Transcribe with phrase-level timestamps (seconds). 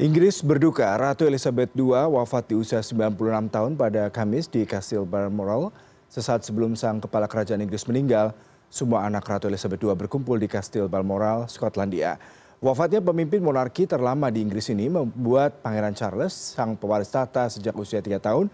[0.00, 3.20] Inggris berduka, Ratu Elizabeth II wafat di usia 96
[3.52, 5.68] tahun pada Kamis di Kastil Balmoral.
[6.08, 8.32] Sesaat sebelum sang kepala kerajaan Inggris meninggal,
[8.72, 12.16] semua anak Ratu Elizabeth II berkumpul di Kastil Balmoral, Skotlandia.
[12.64, 18.00] Wafatnya pemimpin monarki terlama di Inggris ini membuat Pangeran Charles, sang pewaris tahta sejak usia
[18.00, 18.48] 3 tahun,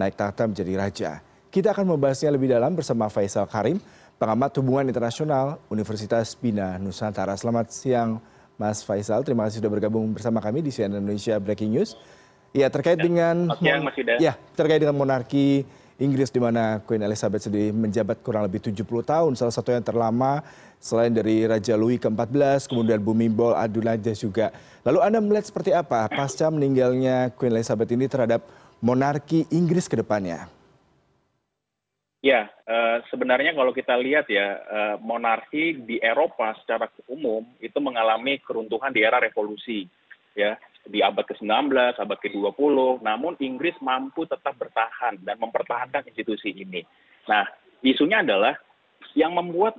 [0.00, 1.10] naik tahta menjadi raja.
[1.52, 3.84] Kita akan membahasnya lebih dalam bersama Faisal Karim,
[4.16, 7.36] pengamat hubungan internasional Universitas Bina Nusantara.
[7.36, 8.16] Selamat siang,
[8.56, 9.20] Mas Faisal.
[9.22, 11.96] Terima kasih sudah bergabung bersama kami di CNN Indonesia Breaking News.
[12.56, 14.16] Ya, terkait ya, dengan Yuda.
[14.16, 19.32] Ya, terkait dengan monarki Inggris di mana Queen Elizabeth sendiri menjabat kurang lebih 70 tahun,
[19.36, 20.44] salah satu yang terlama
[20.76, 24.52] selain dari Raja Louis ke-14, kemudian Bhumibol Adulyadej juga.
[24.84, 28.44] Lalu Anda melihat seperti apa pasca meninggalnya Queen Elizabeth ini terhadap
[28.84, 30.55] monarki Inggris ke depannya?
[32.24, 38.40] Ya, uh, sebenarnya kalau kita lihat ya, uh, monarki di Eropa secara umum itu mengalami
[38.40, 39.84] keruntuhan di era revolusi,
[40.32, 43.04] ya di abad ke-19, abad ke-20.
[43.04, 46.86] Namun Inggris mampu tetap bertahan dan mempertahankan institusi ini.
[47.26, 47.44] Nah,
[47.82, 48.54] isunya adalah
[49.18, 49.76] yang membuat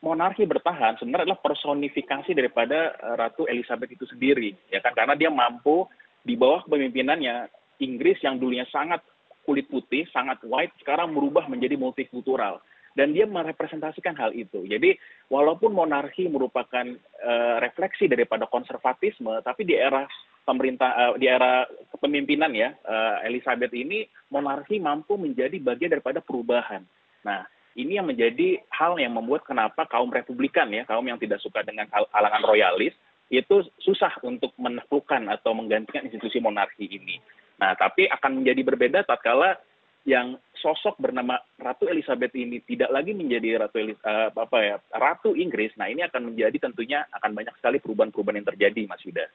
[0.00, 4.96] monarki bertahan sebenarnya adalah personifikasi daripada Ratu Elizabeth itu sendiri, ya kan?
[4.96, 5.84] Karena dia mampu
[6.24, 9.04] di bawah kepemimpinannya Inggris yang dulunya sangat
[9.50, 12.62] kulit putih sangat white sekarang merubah menjadi multikultural
[12.94, 14.62] dan dia merepresentasikan hal itu.
[14.62, 14.94] Jadi
[15.26, 16.86] walaupun monarki merupakan
[17.22, 20.06] uh, refleksi daripada konservatisme, tapi di era
[20.46, 26.86] pemerintah uh, di era kepemimpinan ya uh, Elizabeth ini monarki mampu menjadi bagian daripada perubahan.
[27.26, 27.42] Nah,
[27.74, 31.90] ini yang menjadi hal yang membuat kenapa kaum Republikan ya, kaum yang tidak suka dengan
[31.90, 32.94] halangan royalis
[33.30, 37.22] itu susah untuk menaklukkan atau menggantikan institusi monarki ini.
[37.60, 39.60] Nah, tapi akan menjadi berbeda tatkala
[40.08, 45.76] yang sosok bernama Ratu Elizabeth ini tidak lagi menjadi Ratu uh, apa ya Ratu Inggris.
[45.76, 49.26] Nah, ini akan menjadi tentunya akan banyak sekali perubahan-perubahan yang terjadi, Mas Yuda.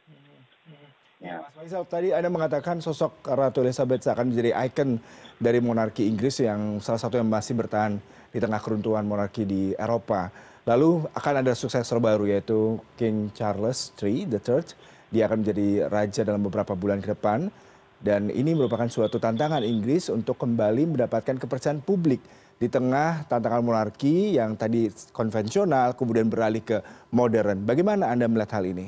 [1.22, 1.42] Ya.
[1.42, 4.98] Mas Faisal, tadi Anda mengatakan sosok Ratu Elizabeth akan menjadi ikon
[5.38, 8.02] dari monarki Inggris yang salah satu yang masih bertahan
[8.34, 10.34] di tengah keruntuhan monarki di Eropa.
[10.66, 14.74] Lalu akan ada suksesor baru yaitu King Charles III, the Third.
[15.14, 17.54] Dia akan menjadi raja dalam beberapa bulan ke depan
[18.04, 22.20] dan ini merupakan suatu tantangan Inggris untuk kembali mendapatkan kepercayaan publik
[22.56, 26.78] di tengah tantangan monarki yang tadi konvensional kemudian beralih ke
[27.12, 27.68] modern.
[27.68, 28.88] Bagaimana Anda melihat hal ini?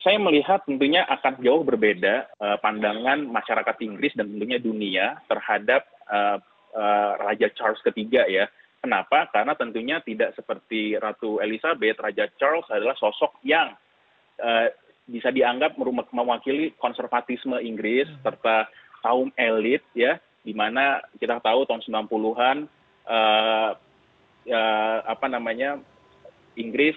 [0.00, 6.40] Saya melihat tentunya akan jauh berbeda uh, pandangan masyarakat Inggris dan tentunya dunia terhadap uh,
[6.72, 8.48] uh, Raja Charles ketiga ya.
[8.80, 9.28] Kenapa?
[9.28, 13.76] Karena tentunya tidak seperti Ratu Elizabeth, Raja Charles adalah sosok yang
[15.10, 15.74] bisa dianggap
[16.14, 18.22] mewakili konservatisme Inggris hmm.
[18.22, 18.70] serta
[19.02, 22.56] kaum elit ya di mana kita tahu tahun 90-an
[23.10, 23.70] uh,
[24.48, 25.82] uh, apa namanya
[26.56, 26.96] Inggris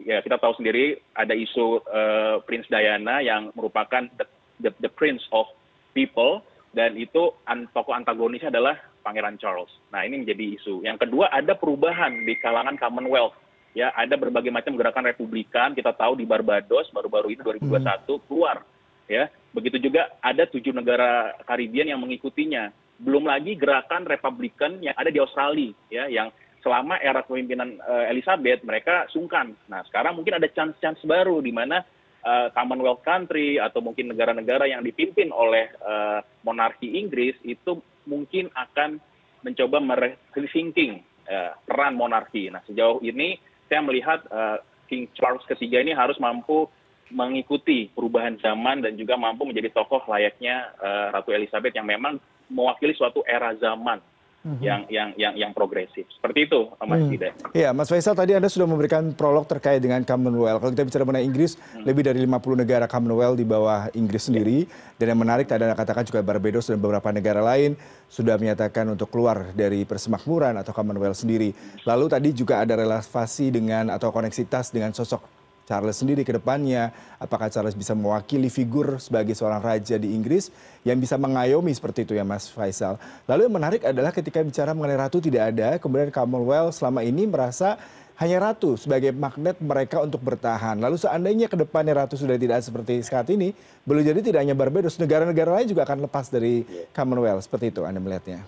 [0.00, 4.26] ya kita tahu sendiri ada isu uh, Prince Diana yang merupakan the,
[4.64, 5.46] the, the prince of
[5.92, 6.40] people
[6.72, 9.72] dan itu an, tokoh antagonisnya adalah Pangeran Charles.
[9.90, 10.86] Nah, ini menjadi isu.
[10.86, 13.34] Yang kedua ada perubahan di kalangan Commonwealth
[13.76, 18.22] ya ada berbagai macam gerakan republikan kita tahu di Barbados baru-baru ini 2021 hmm.
[18.26, 18.66] keluar
[19.06, 22.70] ya begitu juga ada tujuh negara Karibian yang mengikutinya
[23.00, 26.28] belum lagi gerakan republikan yang ada di Australia ya yang
[26.60, 31.82] selama era kepemimpinan uh, Elizabeth mereka sungkan nah sekarang mungkin ada chance-chance baru di mana
[32.24, 39.00] uh, Commonwealth country atau mungkin negara-negara yang dipimpin oleh uh, monarki Inggris itu mungkin akan
[39.40, 42.52] mencoba merethinking uh, peran monarki.
[42.52, 44.58] Nah sejauh ini saya melihat uh,
[44.90, 46.66] King Charles ketiga ini harus mampu
[47.14, 52.18] mengikuti perubahan zaman dan juga mampu menjadi tokoh layaknya uh, Ratu Elizabeth yang memang
[52.50, 54.02] mewakili suatu era zaman
[54.40, 56.08] yang yang yang yang progresif.
[56.08, 57.52] Seperti itu, Mas hmm.
[57.52, 60.64] Iya, Mas Faisal tadi Anda sudah memberikan prolog terkait dengan Commonwealth.
[60.64, 61.84] Kalau kita bicara mengenai Inggris, hmm.
[61.84, 64.64] lebih dari 50 negara Commonwealth di bawah Inggris sendiri.
[64.96, 67.76] Dan yang menarik tadi Anda katakan juga Barbados dan beberapa negara lain
[68.08, 71.52] sudah menyatakan untuk keluar dari persemakmuran atau Commonwealth sendiri.
[71.84, 75.39] Lalu tadi juga ada relasi dengan atau koneksitas dengan sosok
[75.70, 76.90] Charles sendiri ke depannya,
[77.22, 80.50] apakah Charles bisa mewakili figur sebagai seorang raja di Inggris
[80.82, 82.98] yang bisa mengayomi seperti itu ya Mas Faisal.
[83.30, 87.78] Lalu yang menarik adalah ketika bicara mengenai ratu tidak ada, kemudian Commonwealth selama ini merasa
[88.18, 90.82] hanya ratu sebagai magnet mereka untuk bertahan.
[90.82, 93.54] Lalu seandainya ke depannya ratu sudah tidak seperti saat ini,
[93.86, 97.46] belum jadi tidak hanya Barbados, negara-negara lain juga akan lepas dari Commonwealth.
[97.46, 98.42] Seperti itu Anda melihatnya.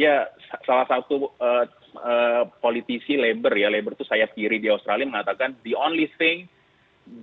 [0.00, 0.32] Ya,
[0.64, 1.68] salah satu uh,
[2.00, 2.39] uh,
[2.70, 6.46] politisi Labour ya, Labour itu sayap kiri di Australia mengatakan the only thing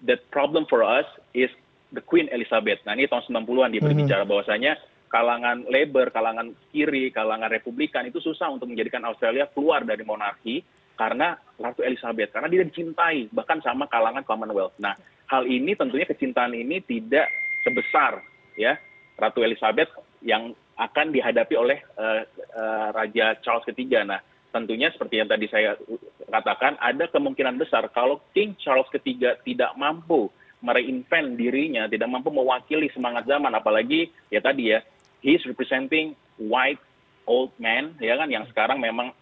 [0.03, 1.47] that problem for us is
[1.95, 2.83] the Queen Elizabeth.
[2.83, 4.31] Nah ini tahun 90-an dia berbicara mm -hmm.
[4.35, 4.73] bahwasanya
[5.07, 10.59] kalangan Labour, kalangan kiri, kalangan Republikan itu susah untuk menjadikan Australia keluar dari monarki
[10.99, 14.75] karena Ratu Elizabeth, karena dia dicintai bahkan sama kalangan Commonwealth.
[14.83, 14.99] Nah
[15.31, 17.31] hal ini tentunya kecintaan ini tidak
[17.63, 18.19] sebesar
[18.59, 18.75] ya
[19.15, 22.21] Ratu Elizabeth yang akan dihadapi oleh uh,
[22.53, 24.05] uh, Raja Charles III.
[24.05, 24.21] Nah,
[24.57, 25.77] tentunya seperti yang tadi saya
[26.25, 30.33] katakan, ada kemungkinan besar kalau King Charles III tidak mampu
[30.65, 34.81] mereinvent dirinya, tidak mampu mewakili semangat zaman, apalagi ya tadi ya,
[35.21, 36.81] he is representing white
[37.29, 39.13] old man, ya kan, yang sekarang memang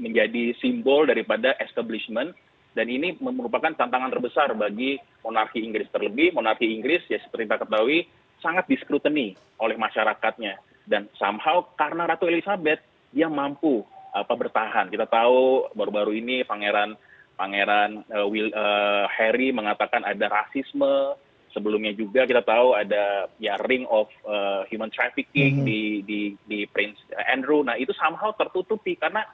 [0.00, 2.34] menjadi simbol daripada establishment
[2.72, 6.32] dan ini merupakan tantangan terbesar bagi monarki Inggris terlebih.
[6.32, 8.08] Monarki Inggris ya seperti kita ketahui
[8.40, 10.56] sangat diskruteni oleh masyarakatnya.
[10.88, 12.80] Dan somehow karena Ratu Elizabeth
[13.12, 16.94] dia mampu apa bertahan kita tahu baru-baru ini pangeran
[17.34, 21.16] pangeran uh, Will, uh, Harry mengatakan ada rasisme
[21.52, 25.68] sebelumnya juga kita tahu ada ya ring of uh, human trafficking mm -hmm.
[25.68, 29.24] di di di Prince Andrew nah itu somehow tertutupi karena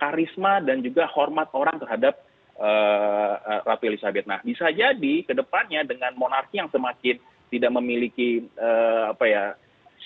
[0.00, 2.24] karisma dan juga hormat orang terhadap
[2.56, 4.24] uh, Ratu Elizabeth.
[4.24, 7.20] Nah, bisa jadi ke depannya dengan monarki yang semakin
[7.52, 9.44] tidak memiliki uh, apa ya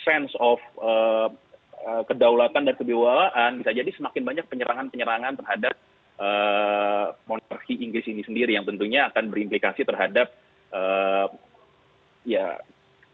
[0.03, 1.29] sense of uh,
[2.09, 5.75] kedaulatan dan kewibawaan, bisa jadi semakin banyak penyerangan-penyerangan terhadap
[6.19, 10.33] uh, monarki Inggris ini sendiri yang tentunya akan berimplikasi terhadap
[10.73, 11.29] uh,
[12.25, 12.59] ya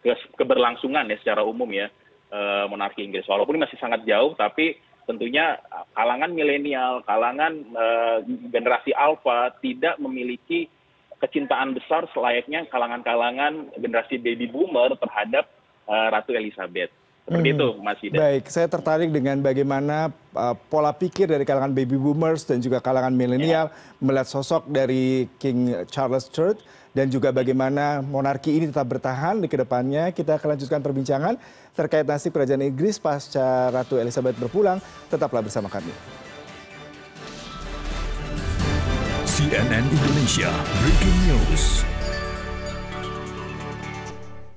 [0.01, 1.91] ke keberlangsungan ya secara umum ya
[2.33, 3.27] uh, monarki Inggris.
[3.27, 5.59] Walaupun masih sangat jauh, tapi tentunya
[5.99, 8.19] kalangan milenial, kalangan uh,
[8.55, 10.71] generasi alfa tidak memiliki
[11.21, 15.51] kecintaan besar selayaknya kalangan-kalangan generasi baby boomer terhadap
[15.85, 17.00] uh, Ratu Elizabeth.
[17.31, 17.59] Seperti hmm.
[17.63, 18.17] itu, Mas Ida.
[18.19, 23.15] Baik, saya tertarik dengan bagaimana uh, pola pikir dari kalangan baby boomers dan juga kalangan
[23.15, 24.03] milenial yeah.
[24.03, 26.59] melihat sosok dari King Charles III
[26.91, 30.11] dan juga bagaimana monarki ini tetap bertahan di ke depannya.
[30.11, 31.39] Kita akan lanjutkan perbincangan
[31.79, 34.83] terkait nasib kerajaan Inggris pasca Ratu Elizabeth berpulang.
[35.07, 35.95] Tetaplah bersama kami.
[39.23, 40.51] CNN Indonesia
[40.83, 41.90] Breaking News.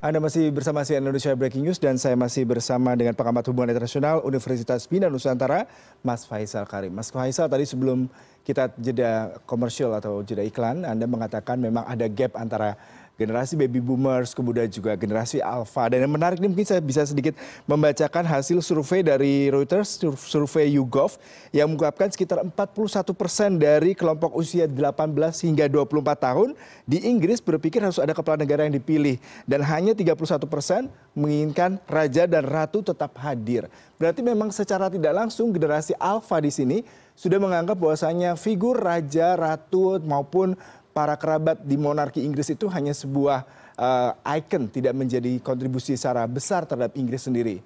[0.03, 4.19] Anda masih bersama CNN Indonesia Breaking News dan saya masih bersama dengan pengamat hubungan internasional
[4.27, 5.63] Universitas Bina Nusantara,
[6.03, 6.91] Mas Faisal Karim.
[6.91, 8.11] Mas Faisal tadi sebelum
[8.43, 12.75] kita jeda komersial atau jeda iklan, Anda mengatakan memang ada gap antara
[13.13, 15.85] generasi baby boomers, kemudian juga generasi alpha.
[15.85, 17.37] Dan yang menarik ini mungkin saya bisa sedikit
[17.69, 21.21] membacakan hasil survei dari Reuters, survei YouGov,
[21.53, 25.13] yang mengungkapkan sekitar 41 persen dari kelompok usia 18
[25.45, 26.49] hingga 24 tahun
[26.89, 29.21] di Inggris berpikir harus ada kepala negara yang dipilih.
[29.45, 30.17] Dan hanya 31
[30.49, 33.69] persen menginginkan raja dan ratu tetap hadir.
[34.01, 36.77] Berarti memang secara tidak langsung generasi alpha di sini
[37.13, 40.57] sudah menganggap bahwasanya figur raja, ratu maupun
[40.93, 43.43] para kerabat di monarki Inggris itu hanya sebuah
[43.75, 47.59] uh, icon, tidak menjadi kontribusi secara besar terhadap Inggris sendiri.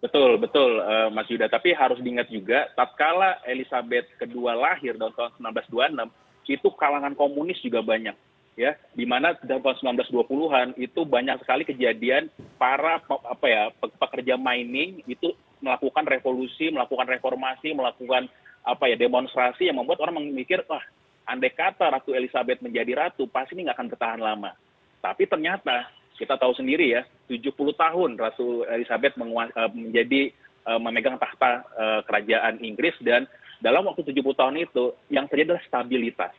[0.00, 1.48] Betul, betul uh, Mas Yuda.
[1.48, 8.16] Tapi harus diingat juga, tatkala Elizabeth kedua lahir tahun 1926, itu kalangan komunis juga banyak.
[8.54, 15.34] ya di mana tahun 1920-an itu banyak sekali kejadian para apa ya pekerja mining itu
[15.58, 18.30] melakukan revolusi, melakukan reformasi, melakukan
[18.62, 20.86] apa ya demonstrasi yang membuat orang memikir wah
[21.24, 24.52] andai kata Ratu Elizabeth menjadi ratu, pasti ini nggak akan bertahan lama.
[25.00, 30.22] Tapi ternyata kita tahu sendiri ya, 70 tahun Ratu Elizabeth eh, menjadi
[30.68, 33.26] uh, memegang tahta uh, kerajaan Inggris dan
[33.58, 36.34] dalam waktu 70 tahun itu yang terjadi adalah stabilitas.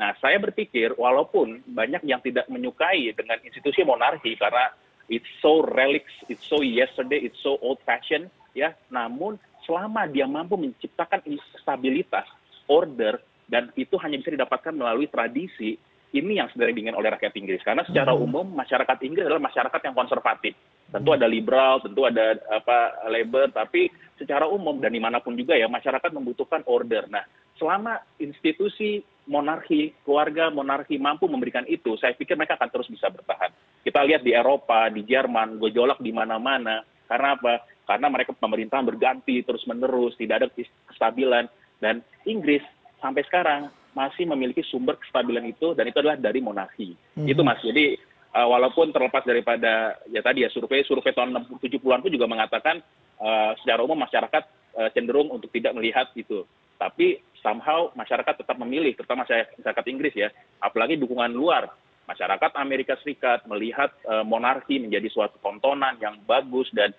[0.00, 4.72] Nah, saya berpikir walaupun banyak yang tidak menyukai dengan institusi monarki karena
[5.06, 8.72] it's so relics, it's so yesterday, it's so old fashioned, ya.
[8.88, 9.36] Namun
[9.68, 11.22] selama dia mampu menciptakan
[11.60, 12.26] stabilitas,
[12.66, 13.20] order,
[13.50, 15.78] dan itu hanya bisa didapatkan melalui tradisi
[16.12, 17.64] ini yang sebenarnya diinginkan oleh rakyat Inggris.
[17.64, 18.24] Karena secara hmm.
[18.24, 20.52] umum masyarakat Inggris adalah masyarakat yang konservatif.
[20.92, 23.88] Tentu ada liberal tentu ada apa labor tapi
[24.20, 27.08] secara umum dan di mana pun juga ya masyarakat membutuhkan order.
[27.08, 27.24] Nah
[27.56, 33.48] selama institusi monarki keluarga monarki mampu memberikan itu saya pikir mereka akan terus bisa bertahan.
[33.80, 36.84] Kita lihat di Eropa di Jerman gejolak di mana-mana.
[37.08, 37.64] Karena apa?
[37.88, 40.48] Karena mereka pemerintahan berganti terus menerus tidak ada
[40.92, 41.48] kestabilan.
[41.80, 42.62] Dan Inggris
[43.02, 46.96] sampai sekarang masih memiliki sumber kestabilan itu dan itu adalah dari monarki.
[47.18, 47.28] Hmm.
[47.28, 47.60] Itu Mas.
[47.60, 47.98] Jadi
[48.32, 52.80] uh, walaupun terlepas daripada ya tadi ya survei survei tahun 70-an pun juga mengatakan
[53.20, 54.42] uh, secara umum masyarakat
[54.78, 56.46] uh, cenderung untuk tidak melihat itu.
[56.80, 60.28] Tapi somehow masyarakat tetap memilih, terutama masyarakat Inggris ya,
[60.62, 61.70] apalagi dukungan luar.
[62.02, 66.90] Masyarakat Amerika Serikat melihat uh, monarki menjadi suatu tontonan yang bagus dan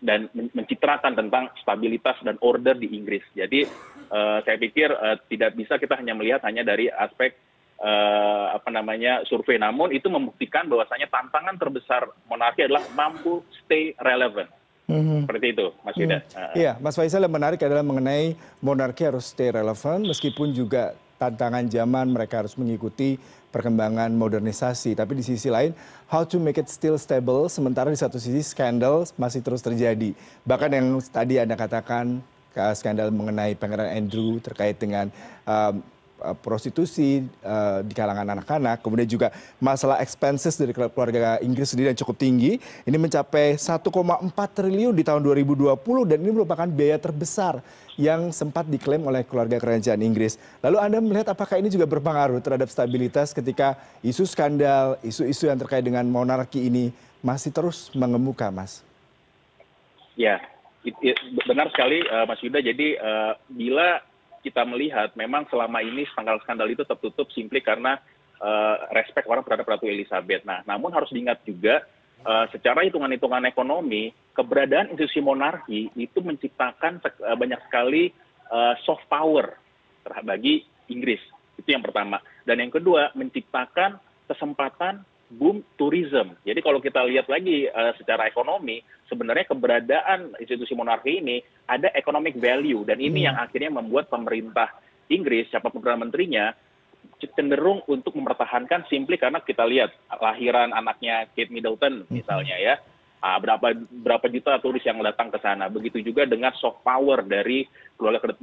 [0.00, 3.24] dan mencitrakan tentang stabilitas dan order di Inggris.
[3.32, 3.64] Jadi
[4.42, 7.34] saya pikir uh, tidak bisa kita hanya melihat hanya dari aspek
[7.80, 14.48] uh, apa namanya survei, namun itu membuktikan bahwasanya tantangan terbesar monarki adalah mampu stay relevant.
[14.86, 15.26] Mm-hmm.
[15.26, 16.18] Seperti itu, Mas Yuda.
[16.22, 16.54] Mm.
[16.54, 22.12] Iya, Mas Faisal yang menarik adalah mengenai monarki harus stay relevant meskipun juga tantangan zaman
[22.12, 23.16] mereka harus mengikuti
[23.50, 25.72] perkembangan modernisasi tapi di sisi lain
[26.12, 30.12] how to make it still stable sementara di satu sisi skandal masih terus terjadi
[30.44, 32.20] bahkan yang tadi anda katakan
[32.74, 35.08] skandal mengenai pangeran Andrew terkait dengan
[35.46, 39.28] Uh, prostitusi uh, di kalangan anak-anak, kemudian juga
[39.60, 42.56] masalah expenses dari keluarga Inggris sendiri yang cukup tinggi,
[42.88, 43.84] ini mencapai 1,4
[44.32, 45.76] triliun di tahun 2020
[46.08, 47.60] dan ini merupakan biaya terbesar
[48.00, 50.40] yang sempat diklaim oleh keluarga kerajaan Inggris.
[50.64, 55.84] Lalu Anda melihat apakah ini juga berpengaruh terhadap stabilitas ketika isu skandal, isu-isu yang terkait
[55.84, 58.80] dengan monarki ini masih terus mengemuka, Mas?
[60.16, 60.40] Ya,
[61.46, 62.62] benar sekali, uh, Mas Yuda.
[62.62, 63.98] Jadi uh, bila
[64.42, 67.98] kita melihat memang selama ini skandal-skandal itu tertutup simply karena
[68.38, 70.46] uh, respect orang terhadap Ratu Elizabeth.
[70.46, 71.82] Nah, namun harus diingat juga
[72.50, 76.98] secara hitungan-hitungan ekonomi, keberadaan institusi monarki itu menciptakan
[77.38, 78.10] banyak sekali
[78.82, 79.54] soft power
[80.26, 81.22] bagi Inggris.
[81.54, 82.18] Itu yang pertama.
[82.42, 86.38] Dan yang kedua, menciptakan kesempatan boom tourism.
[86.46, 92.38] Jadi kalau kita lihat lagi uh, secara ekonomi, sebenarnya keberadaan institusi monarki ini ada economic
[92.38, 93.26] value dan ini hmm.
[93.32, 94.70] yang akhirnya membuat pemerintah
[95.06, 96.54] Inggris, siapa perdana menterinya,
[97.34, 102.10] cenderung untuk mempertahankan simply karena kita lihat lahiran anaknya Kate Middleton hmm.
[102.10, 102.74] misalnya ya,
[103.22, 105.66] uh, berapa berapa juta turis yang datang ke sana.
[105.66, 107.66] Begitu juga dengan soft power dari
[107.98, 108.34] keluarga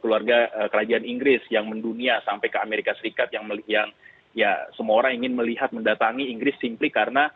[0.00, 3.90] keluarga uh, kerajaan Inggris yang mendunia sampai ke Amerika Serikat yang yang
[4.32, 7.28] ya semua orang ingin melihat mendatangi Inggris simply karena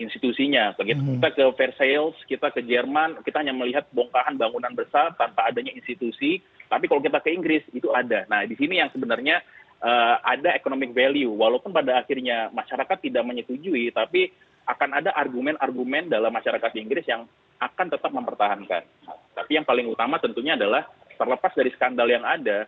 [0.00, 0.72] institusinya.
[0.74, 1.20] Begitu hmm.
[1.20, 6.40] kita ke Versailles, kita ke Jerman, kita hanya melihat bongkahan bangunan besar tanpa adanya institusi.
[6.70, 8.24] Tapi kalau kita ke Inggris itu ada.
[8.32, 9.44] Nah di sini yang sebenarnya
[9.84, 14.32] uh, ada economic value, walaupun pada akhirnya masyarakat tidak menyetujui, tapi
[14.64, 17.26] akan ada argumen-argumen dalam masyarakat Inggris yang
[17.60, 18.82] akan tetap mempertahankan.
[19.36, 20.86] Tapi yang paling utama tentunya adalah
[21.18, 22.64] terlepas dari skandal yang ada,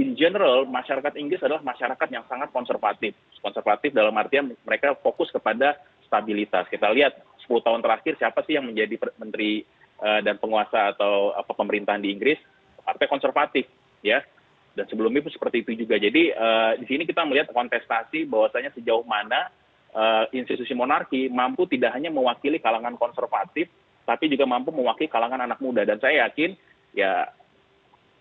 [0.00, 3.12] in general masyarakat Inggris adalah masyarakat yang sangat konservatif.
[3.44, 5.76] Konservatif dalam artian mereka fokus kepada
[6.08, 6.64] stabilitas.
[6.72, 9.68] Kita lihat 10 tahun terakhir siapa sih yang menjadi menteri
[10.00, 12.40] uh, dan penguasa atau apa pemerintahan di Inggris?
[12.80, 13.68] Partai konservatif,
[14.00, 14.24] ya.
[14.72, 16.00] Dan sebelumnya pun seperti itu juga.
[16.00, 19.52] Jadi uh, di sini kita melihat kontestasi bahwasanya sejauh mana
[19.92, 23.68] uh, institusi monarki mampu tidak hanya mewakili kalangan konservatif,
[24.08, 25.84] tapi juga mampu mewakili kalangan anak muda.
[25.84, 26.56] Dan saya yakin
[26.96, 27.28] ya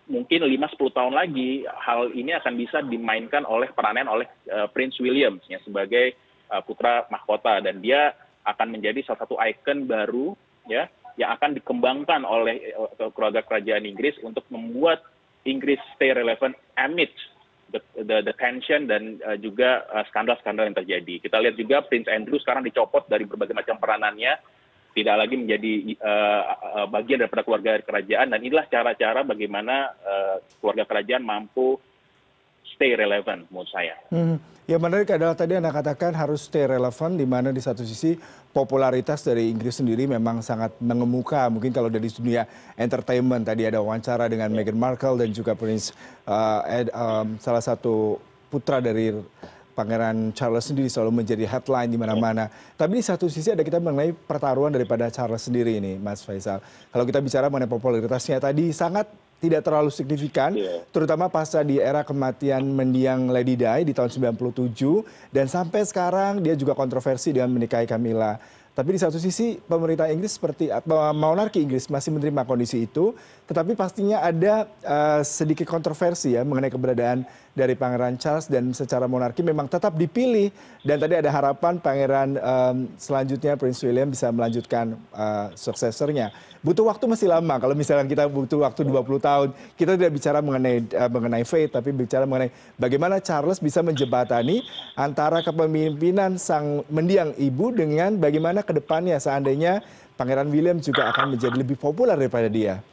[0.10, 4.98] mungkin lima sepuluh tahun lagi hal ini akan bisa dimainkan oleh peranan oleh uh, Prince
[4.98, 6.18] William ya sebagai
[6.50, 10.34] uh, putra mahkota dan dia akan menjadi salah satu ikon baru
[10.66, 15.06] ya yang akan dikembangkan oleh uh, keluarga kerajaan Inggris untuk membuat
[15.46, 17.14] Inggris stay relevant amid
[17.70, 21.14] the, the, the tension dan uh, juga skandal-skandal uh, yang terjadi.
[21.22, 24.36] Kita lihat juga Prince Andrew sekarang dicopot dari berbagai macam peranannya
[24.94, 31.24] tidak lagi menjadi uh, bagian daripada keluarga kerajaan dan inilah cara-cara bagaimana uh, keluarga kerajaan
[31.24, 31.78] mampu
[32.76, 33.96] stay relevant menurut saya.
[34.10, 34.40] Hmm.
[34.70, 38.14] Yang menarik adalah tadi Anda katakan harus stay relevant di mana di satu sisi
[38.54, 41.50] popularitas dari Inggris sendiri memang sangat mengemuka.
[41.50, 42.46] Mungkin kalau dari dunia
[42.78, 44.58] entertainment tadi ada wawancara dengan yeah.
[44.62, 45.90] Meghan Markle dan juga Prince
[46.30, 48.22] uh, Ed, um, salah satu
[48.54, 49.10] putra dari
[49.80, 52.52] Pangeran Charles sendiri selalu menjadi headline di mana-mana.
[52.76, 56.60] Tapi di satu sisi ada kita mengenai pertaruhan daripada Charles sendiri ini, Mas Faisal.
[56.92, 59.08] Kalau kita bicara mengenai popularitasnya tadi sangat
[59.40, 60.84] tidak terlalu signifikan, yeah.
[60.92, 64.76] terutama pasca di era kematian mendiang Lady Di di tahun 97
[65.32, 68.36] dan sampai sekarang dia juga kontroversi dengan menikahi Camilla.
[68.80, 70.72] Tapi di satu sisi pemerintah Inggris seperti
[71.12, 73.12] monarki Inggris masih menerima kondisi itu,
[73.44, 79.42] tetapi pastinya ada uh, sedikit kontroversi ya mengenai keberadaan dari Pangeran Charles dan secara monarki
[79.42, 80.54] memang tetap dipilih
[80.86, 86.32] dan tadi ada harapan Pangeran um, selanjutnya Prince William bisa melanjutkan uh, suksesornya.
[86.60, 89.50] Butuh waktu masih lama kalau misalnya kita butuh waktu 20 tahun.
[89.80, 94.64] Kita tidak bicara mengenai uh, mengenai fate tapi bicara mengenai bagaimana Charles bisa menjebatani
[94.94, 99.82] antara kepemimpinan sang mendiang ibu dengan bagaimana ke depannya seandainya
[100.20, 102.84] Pangeran William juga akan menjadi lebih populer daripada dia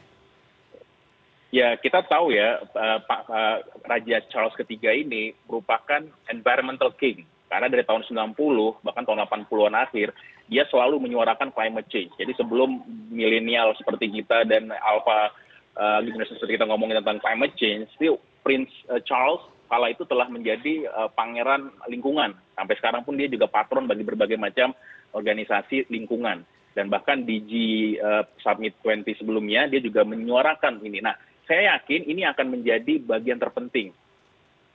[1.53, 7.71] ya kita tahu ya uh, Pak uh, Raja Charles ketiga ini merupakan environmental king karena
[7.71, 8.35] dari tahun 90
[8.83, 10.11] bahkan tahun 80-an akhir
[10.47, 12.11] dia selalu menyuarakan climate change.
[12.15, 15.31] Jadi sebelum milenial seperti kita dan alpha
[15.75, 18.15] uh, generation seperti kita ngomongin tentang climate change, itu
[18.47, 18.71] Prince
[19.03, 22.31] Charles kala itu telah menjadi pangeran lingkungan.
[22.55, 24.71] Sampai sekarang pun dia juga patron bagi berbagai macam
[25.11, 26.47] organisasi lingkungan.
[26.77, 27.53] Dan bahkan di G
[27.97, 31.01] uh, Summit 20 sebelumnya dia juga menyuarakan ini.
[31.01, 33.95] Nah, saya yakin ini akan menjadi bagian terpenting.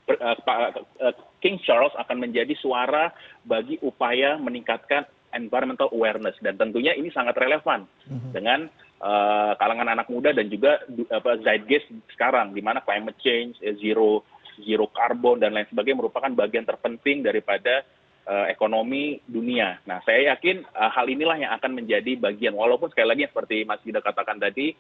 [0.08, 3.14] Eh, eh, King Charles akan menjadi suara
[3.46, 8.30] bagi upaya meningkatkan environmental awareness dan tentunya ini sangat relevan mhm.
[8.36, 8.60] dengan
[9.00, 14.28] uh, kalangan anak muda dan juga apa zeitgeist sekarang di mana climate change, zero
[14.60, 17.80] zero carbon dan lain sebagainya merupakan bagian terpenting daripada
[18.28, 19.80] uh, ekonomi dunia.
[19.88, 23.80] Nah, saya yakin uh, hal inilah yang akan menjadi bagian walaupun sekali lagi seperti Mas
[23.82, 24.76] Yuda katakan tadi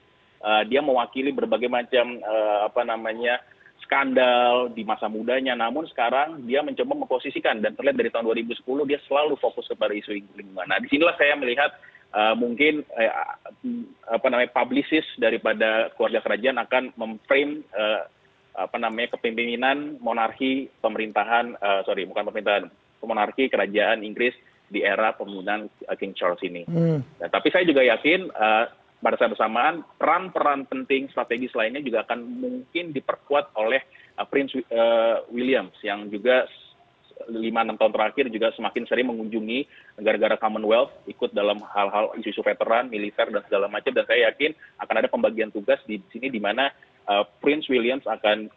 [0.66, 3.38] dia mewakili berbagai macam uh, apa namanya
[3.92, 8.98] skandal di masa mudanya namun sekarang dia mencoba memposisikan dan terlihat dari tahun 2010 dia
[9.04, 10.64] selalu fokus kepada isu lingkungan.
[10.64, 11.76] Nah, di sinilah saya melihat
[12.16, 13.36] uh, mungkin uh,
[14.08, 18.08] apa namanya publicist daripada keluarga kerajaan akan memframe uh,
[18.52, 22.68] apa namanya kepemimpinan monarki pemerintahan uh, sorry bukan pemerintahan
[23.04, 24.36] monarki kerajaan Inggris
[24.72, 25.68] di era pemimpinan
[26.00, 26.64] King Charles ini.
[26.64, 27.04] Hmm.
[27.20, 28.64] Nah, tapi saya juga yakin uh,
[29.02, 33.82] pada saat bersamaan peran-peran penting strategis lainnya juga akan mungkin diperkuat oleh
[34.16, 36.46] uh, Prince uh, Williams yang juga
[37.30, 39.66] lima enam tahun terakhir juga semakin sering mengunjungi
[40.00, 43.94] negara-negara Commonwealth ikut dalam hal-hal isu-isu veteran, militer dan segala macam.
[43.94, 44.50] Dan saya yakin
[44.82, 46.70] akan ada pembagian tugas di sini di mana
[47.06, 48.50] uh, Prince Williams akan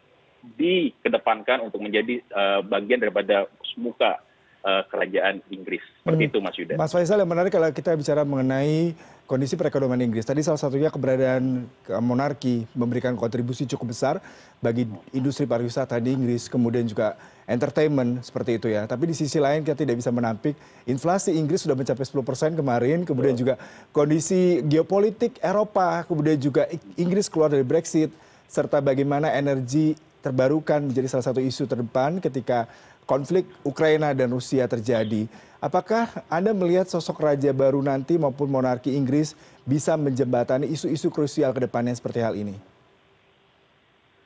[0.54, 4.22] dikedepankan untuk menjadi uh, bagian daripada muka
[4.66, 5.82] kerajaan Inggris.
[6.02, 6.30] Seperti hmm.
[6.30, 6.74] itu Mas Yuda.
[6.74, 10.26] Mas Faisal yang menarik kalau kita bicara mengenai kondisi perekonomian Inggris.
[10.26, 11.66] Tadi salah satunya keberadaan
[12.02, 14.22] monarki memberikan kontribusi cukup besar
[14.62, 18.86] bagi industri pariwisata di Inggris, kemudian juga entertainment seperti itu ya.
[18.86, 20.54] Tapi di sisi lain kita tidak bisa menampik
[20.86, 23.58] inflasi Inggris sudah mencapai 10% kemarin, kemudian juga
[23.90, 28.14] kondisi geopolitik Eropa, kemudian juga Inggris keluar dari Brexit,
[28.46, 32.66] serta bagaimana energi terbarukan menjadi salah satu isu terdepan ketika
[33.06, 35.30] konflik Ukraina dan Rusia terjadi.
[35.62, 39.32] Apakah Anda melihat sosok raja baru nanti maupun monarki Inggris
[39.64, 42.54] bisa menjembatani isu-isu krusial ke depannya seperti hal ini?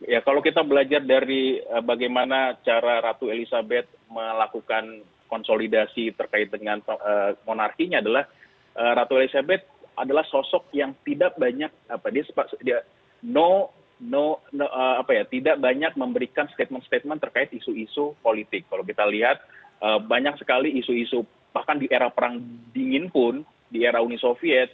[0.00, 7.37] Ya, kalau kita belajar dari uh, bagaimana cara Ratu Elizabeth melakukan konsolidasi terkait dengan uh,
[7.46, 8.26] monarkinya adalah
[8.75, 9.62] uh, Ratu Elizabeth
[9.94, 12.25] adalah sosok yang tidak banyak apa dia
[12.64, 12.78] dia
[13.22, 13.70] no
[14.00, 18.64] no, uh, apa ya tidak banyak memberikan statement-statement terkait isu-isu politik.
[18.73, 19.40] Kalau kita lihat
[19.85, 22.40] uh, banyak sekali isu-isu bahkan di era perang
[22.73, 24.71] dingin pun di era Uni Soviet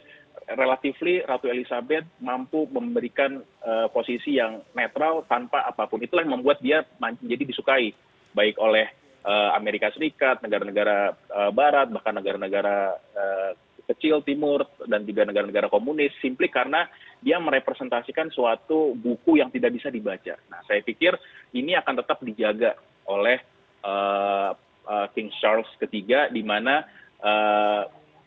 [0.55, 5.99] relatifly Ratu Elizabeth mampu memberikan uh, posisi yang netral tanpa apa pun.
[5.99, 7.91] Itulah yang membuat dia menjadi disukai
[8.31, 8.87] baik oleh
[9.27, 13.51] uh, Amerika Serikat, negara-negara uh, Barat, bahkan negara-negara uh,
[13.87, 16.85] kecil timur dan juga negara-negara komunis simply karena
[17.23, 20.35] dia merepresentasikan suatu buku yang tidak bisa dibaca.
[20.51, 21.15] Nah, saya pikir
[21.55, 22.75] ini akan tetap dijaga
[23.07, 23.39] oleh
[23.87, 24.51] uh,
[24.85, 26.83] uh, King Charles III di mana
[27.23, 27.83] uh,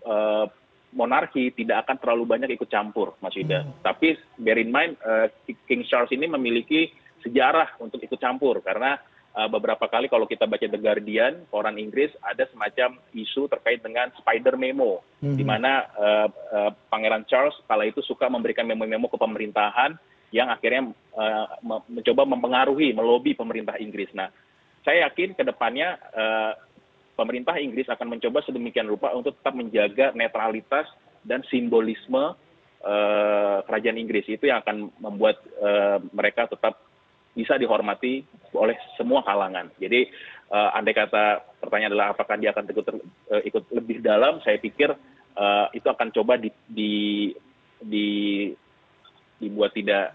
[0.09, 0.47] uh,
[0.91, 3.63] monarki tidak akan terlalu banyak ikut campur, Mas Yuda.
[3.63, 3.73] Hmm.
[3.85, 5.31] Tapi bear in mind uh,
[5.69, 8.97] King Charles ini memiliki sejarah untuk ikut campur karena
[9.31, 14.59] beberapa kali kalau kita baca The Guardian, koran Inggris, ada semacam isu terkait dengan Spider
[14.59, 15.37] Memo, mm-hmm.
[15.39, 19.95] di mana uh, uh, Pangeran Charles kala itu suka memberikan memo-memo ke pemerintahan
[20.35, 21.47] yang akhirnya uh,
[21.87, 24.11] mencoba mempengaruhi, melobi pemerintah Inggris.
[24.15, 24.31] Nah,
[24.83, 26.53] saya yakin ke depannya uh,
[27.15, 30.91] pemerintah Inggris akan mencoba sedemikian rupa untuk tetap menjaga netralitas
[31.23, 32.35] dan simbolisme
[32.83, 34.27] uh, kerajaan Inggris.
[34.27, 36.90] Itu yang akan membuat uh, mereka tetap
[37.35, 39.71] bisa dihormati oleh semua kalangan.
[39.79, 40.11] Jadi
[40.51, 44.91] uh, andai kata pertanyaan adalah apakah dia akan ikut, uh, ikut lebih dalam, saya pikir
[45.39, 46.93] uh, itu akan coba di, di,
[47.81, 48.09] di
[49.41, 50.13] dibuat tidak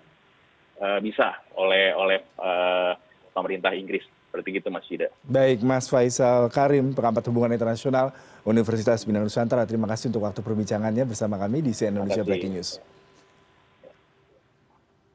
[0.77, 2.93] uh, bisa oleh oleh uh,
[3.33, 5.07] pemerintah Inggris seperti itu Mas Yuda.
[5.23, 8.11] Baik Mas Faisal Karim, pengamat hubungan internasional
[8.43, 9.63] Universitas Bina Nusantara.
[9.63, 12.83] Terima kasih untuk waktu perbincangannya bersama kami di CNN Indonesia Breaking News.